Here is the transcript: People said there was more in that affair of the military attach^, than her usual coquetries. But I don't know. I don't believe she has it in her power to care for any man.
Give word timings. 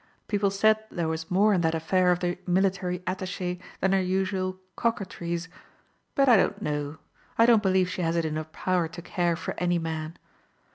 People 0.27 0.49
said 0.49 0.83
there 0.89 1.07
was 1.07 1.29
more 1.29 1.53
in 1.53 1.61
that 1.61 1.75
affair 1.75 2.11
of 2.11 2.21
the 2.21 2.35
military 2.47 3.01
attach^, 3.01 3.61
than 3.81 3.91
her 3.91 4.01
usual 4.01 4.57
coquetries. 4.75 5.47
But 6.15 6.27
I 6.27 6.37
don't 6.37 6.59
know. 6.59 6.97
I 7.37 7.45
don't 7.45 7.61
believe 7.61 7.87
she 7.87 8.01
has 8.01 8.15
it 8.15 8.25
in 8.25 8.35
her 8.35 8.45
power 8.45 8.87
to 8.87 9.01
care 9.03 9.35
for 9.35 9.53
any 9.59 9.77
man. 9.77 10.17